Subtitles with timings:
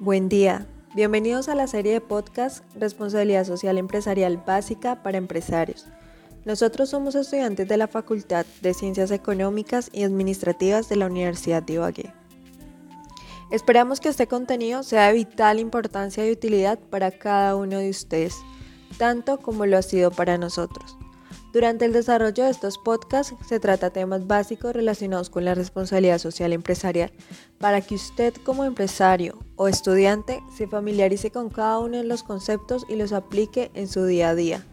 [0.00, 0.68] Buen día.
[0.94, 5.86] Bienvenidos a la serie de podcast Responsabilidad Social Empresarial Básica para Empresarios.
[6.44, 11.72] Nosotros somos estudiantes de la Facultad de Ciencias Económicas y Administrativas de la Universidad de
[11.72, 12.14] Ibagué.
[13.50, 18.36] Esperamos que este contenido sea de vital importancia y utilidad para cada uno de ustedes,
[18.98, 20.96] tanto como lo ha sido para nosotros.
[21.52, 26.52] Durante el desarrollo de estos podcasts se trata temas básicos relacionados con la responsabilidad social
[26.52, 27.10] empresarial,
[27.58, 32.86] para que usted como empresario o estudiante se familiarice con cada uno de los conceptos
[32.88, 34.64] y los aplique en su día a día.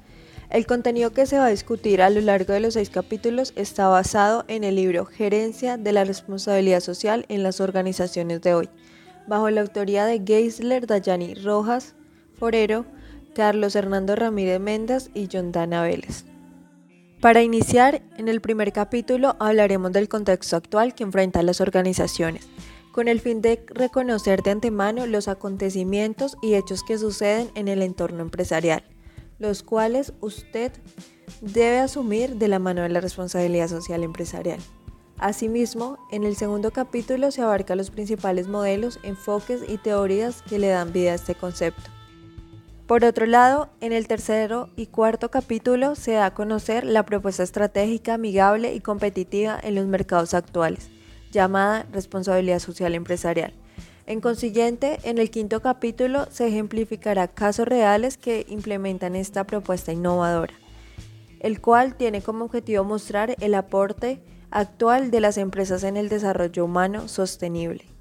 [0.49, 3.88] El contenido que se va a discutir a lo largo de los seis capítulos está
[3.88, 8.70] basado en el libro Gerencia de la Responsabilidad Social en las Organizaciones de hoy,
[9.27, 11.95] bajo la autoría de Geisler Dayani Rojas,
[12.38, 12.86] Forero,
[13.33, 16.25] Carlos Hernando Ramírez Méndez y John Dana Vélez.
[17.22, 22.47] Para iniciar, en el primer capítulo hablaremos del contexto actual que enfrentan las organizaciones,
[22.96, 27.82] con el fin de reconocer de antemano los acontecimientos y hechos que suceden en el
[27.82, 28.86] entorno empresarial,
[29.38, 30.72] los cuales usted
[31.42, 34.60] debe asumir de la mano de la responsabilidad social empresarial.
[35.18, 40.70] Asimismo, en el segundo capítulo se abarca los principales modelos, enfoques y teorías que le
[40.70, 41.92] dan vida a este concepto.
[42.88, 47.44] Por otro lado, en el tercero y cuarto capítulo se da a conocer la propuesta
[47.44, 50.90] estratégica amigable y competitiva en los mercados actuales,
[51.36, 53.53] llamada responsabilidad social empresarial.
[54.08, 60.53] En consiguiente, en el quinto capítulo se ejemplificará casos reales que implementan esta propuesta innovadora,
[61.42, 66.64] el cual tiene como objetivo mostrar el aporte actual de las empresas en el desarrollo
[66.64, 67.95] humano sostenible.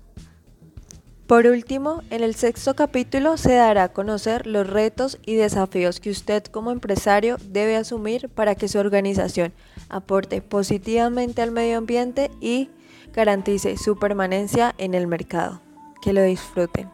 [1.27, 6.11] Por último, en el sexto capítulo se dará a conocer los retos y desafíos que
[6.11, 9.55] usted como empresario debe asumir para que su organización
[9.89, 12.69] aporte positivamente al medio ambiente y
[13.15, 15.63] garantice su permanencia en el mercado.
[16.03, 16.91] Que lo disfruten.